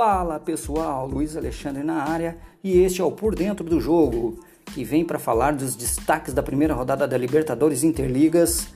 [0.00, 4.84] Fala pessoal, Luiz Alexandre na área e este é o Por Dentro do Jogo, que
[4.84, 8.68] vem para falar dos destaques da primeira rodada da Libertadores Interligas,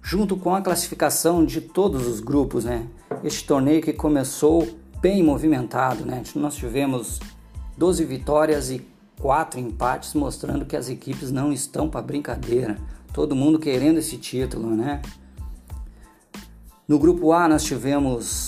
[0.00, 2.86] junto com a classificação de todos os grupos, né?
[3.24, 4.68] Este torneio que começou
[5.00, 6.22] bem movimentado, né?
[6.36, 7.18] Nós tivemos
[7.76, 8.86] 12 vitórias e
[9.20, 12.78] 4 empates, mostrando que as equipes não estão para brincadeira.
[13.12, 15.02] Todo mundo querendo esse título, né?
[16.86, 18.47] No grupo A nós tivemos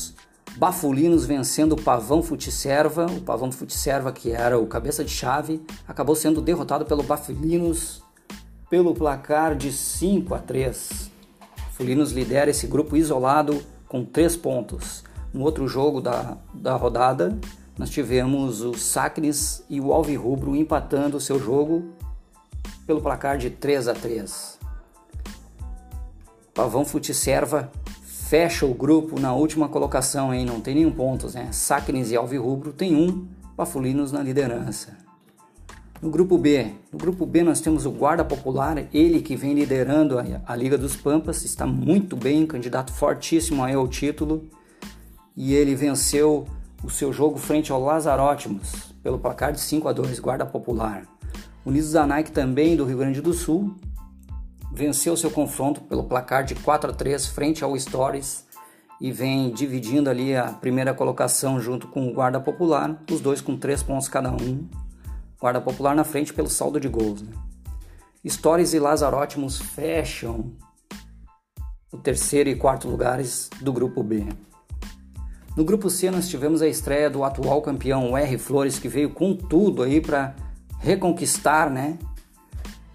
[0.60, 3.06] Bafulinos vencendo o Pavão Futisserva.
[3.06, 8.02] O Pavão Futisserva, que era o cabeça de chave, acabou sendo derrotado pelo Bafulinos
[8.69, 11.10] pelo placar de 5 a 3.
[11.73, 15.02] Fulinos lidera esse grupo isolado com 3 pontos.
[15.33, 17.38] No outro jogo da, da rodada,
[17.78, 21.95] nós tivemos o Sacres e o Alvirrubro empatando o seu jogo
[22.86, 24.58] pelo placar de 3 a 3.
[26.52, 27.72] Pavão Futisserva
[28.30, 30.47] fecha o grupo na última colocação, hein?
[30.47, 31.48] Não tem nenhum pontos, né?
[31.50, 34.97] Sacnes e Alvirrubro tem um, Pafulinos na liderança.
[36.00, 40.17] No grupo B, no grupo B nós temos o Guarda Popular, ele que vem liderando
[40.17, 44.48] a, a Liga dos Pampas, está muito bem, candidato fortíssimo ao título,
[45.37, 46.47] e ele venceu
[46.84, 51.03] o seu jogo frente ao Lazarótimos pelo placar de 5 a 2, Guarda Popular.
[51.67, 53.75] Unidos da Nike também do Rio Grande do Sul
[54.72, 58.46] venceu seu confronto pelo placar de 4 a 3 frente ao Stories
[59.00, 63.56] e vem dividindo ali a primeira colocação junto com o Guarda Popular, os dois com
[63.56, 64.68] 3 pontos cada um.
[65.41, 67.22] Guarda Popular na frente pelo saldo de gols.
[67.22, 67.32] Né?
[68.28, 70.52] Stories e Lazarótimos fecham
[71.91, 74.26] o terceiro e quarto lugares do grupo B.
[75.56, 79.34] No grupo C nós tivemos a estreia do atual campeão R Flores que veio com
[79.34, 80.34] tudo aí para
[80.78, 81.98] reconquistar, né,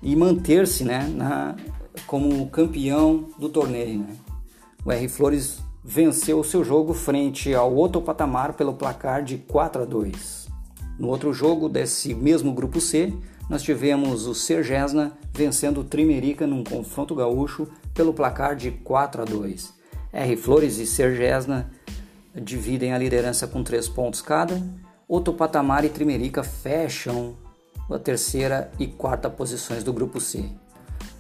[0.06, 1.56] e manter-se né, na,
[2.06, 4.02] como campeão do torneio.
[4.02, 4.16] Né?
[4.86, 9.82] O R Flores venceu o seu jogo frente ao outro patamar pelo placar de 4
[9.82, 10.48] a 2.
[11.00, 13.12] No outro jogo desse mesmo grupo C,
[13.50, 19.26] nós tivemos o Sergesna vencendo o Trimerica num confronto gaúcho pelo placar de 4 a
[19.26, 19.74] 2.
[20.14, 21.72] R Flores e Sergesna
[22.36, 24.62] dividem a liderança com 3 pontos cada.
[25.08, 27.36] Outro patamar e Trimerica fecham
[27.94, 30.46] a terceira e quarta posições do grupo C.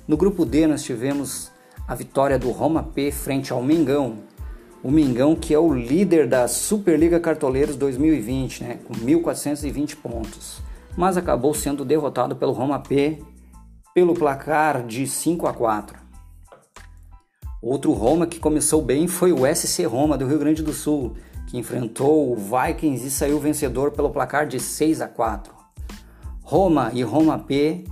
[0.07, 1.51] No grupo D nós tivemos
[1.87, 4.17] a vitória do Roma P frente ao Mengão.
[4.83, 10.61] O Mengão que é o líder da Superliga Cartoleiros 2020, né, com 1420 pontos,
[10.97, 13.21] mas acabou sendo derrotado pelo Roma P
[13.93, 15.97] pelo placar de 5 a 4.
[17.61, 21.15] Outro Roma que começou bem foi o SC Roma do Rio Grande do Sul,
[21.47, 25.54] que enfrentou o Vikings e saiu vencedor pelo placar de 6 a 4.
[26.45, 27.85] Roma e Roma P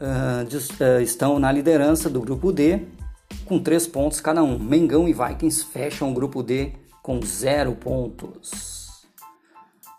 [0.00, 2.82] uh, estão na liderança do grupo D
[3.44, 4.56] com três pontos cada um.
[4.56, 9.04] Mengão e Vikings fecham o grupo D com zero pontos.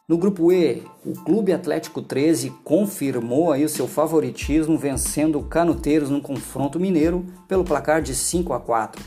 [0.08, 6.10] No grupo E, o Clube Atlético 13 confirmou aí o seu favoritismo vencendo o Canuteiros
[6.10, 9.04] no confronto mineiro pelo placar de 5 a 4.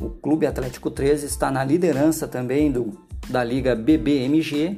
[0.00, 2.98] O Clube Atlético 13 está na liderança também do,
[3.28, 4.76] da Liga BBMG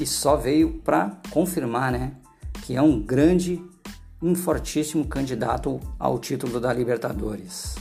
[0.00, 2.12] e só veio para confirmar, né,
[2.62, 3.62] que é um grande,
[4.22, 7.76] um fortíssimo candidato ao título da Libertadores.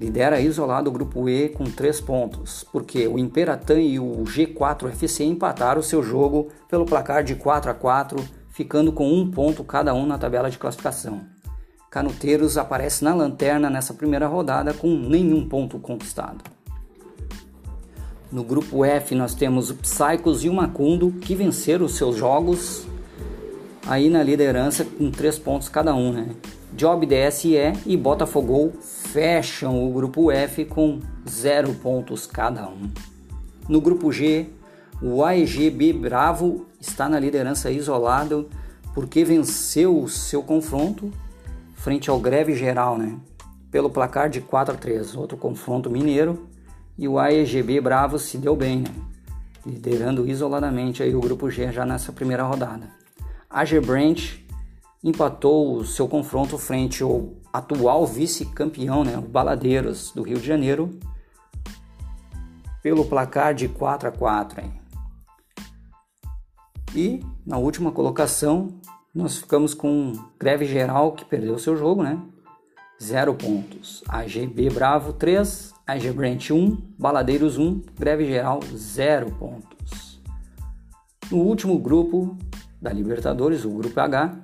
[0.00, 5.24] Lidera isolado o grupo E com três pontos, porque o Imperatan e o G4 FC
[5.24, 10.06] empataram seu jogo pelo placar de 4 a 4, ficando com um ponto cada um
[10.06, 11.26] na tabela de classificação.
[11.90, 16.57] Canuteiros aparece na lanterna nessa primeira rodada com nenhum ponto conquistado.
[18.30, 22.86] No grupo F nós temos o Psychos e o Macundo que venceram os seus jogos
[23.86, 26.28] aí na liderança com três pontos cada um, né?
[26.74, 27.56] Job DSE
[27.86, 32.90] e Botafogo fecham o grupo F com zero pontos cada um.
[33.66, 34.50] No grupo G,
[35.00, 38.50] o AEGB Bravo está na liderança isolado
[38.94, 41.10] porque venceu o seu confronto
[41.72, 43.16] frente ao Greve Geral, né?
[43.70, 45.16] Pelo placar de 4 a 3.
[45.16, 46.46] Outro confronto mineiro
[46.98, 48.90] e o AEGB Bravo se deu bem, né?
[49.64, 52.88] liderando isoladamente aí o grupo G já nessa primeira rodada.
[53.48, 54.44] A G-Branch
[55.02, 60.98] empatou o seu confronto frente ao atual vice-campeão, né, o Baladeiros do Rio de Janeiro,
[62.82, 64.60] pelo placar de 4 a 4.
[64.60, 64.72] Hein?
[66.94, 68.68] E na última colocação
[69.14, 72.20] nós ficamos com Greve Geral que perdeu seu jogo, né?
[73.00, 74.02] Zero pontos.
[74.08, 80.20] AGB Bravo 3, AG Branch 1, Baladeiros 1, Greve Geral 0 pontos.
[81.30, 82.36] No último grupo
[82.82, 84.36] da Libertadores, o grupo H,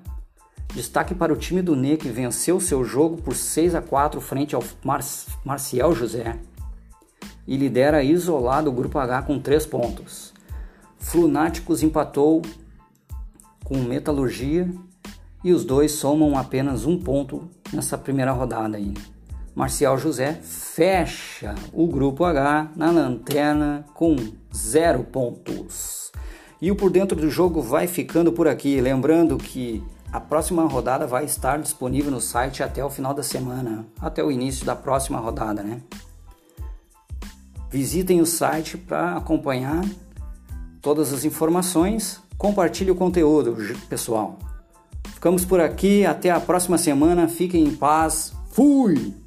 [0.73, 4.55] destaque para o time do NE que venceu seu jogo por 6 a 4 frente
[4.55, 5.01] ao Mar
[5.45, 6.39] Marcial José.
[7.47, 10.33] e lidera isolado o grupo H com 3 pontos.
[10.99, 12.41] Flunáticos empatou
[13.65, 14.71] com Metalurgia
[15.45, 18.95] e os dois somam apenas um ponto nessa primeira rodada aí.
[19.55, 24.17] Marcial José fecha o grupo H na lanterna com
[24.53, 26.11] zero pontos.
[26.61, 28.81] E o Por Dentro do Jogo vai ficando por aqui.
[28.81, 33.87] Lembrando que a próxima rodada vai estar disponível no site até o final da semana,
[34.01, 35.83] até o início da próxima rodada, né?
[37.71, 39.85] Visitem o site para acompanhar
[40.81, 42.21] todas as informações.
[42.39, 43.57] Compartilhe o conteúdo,
[43.89, 44.39] pessoal.
[45.25, 47.29] Ficamos por aqui, até a próxima semana.
[47.29, 48.35] Fiquem em paz.
[48.51, 49.24] Fui!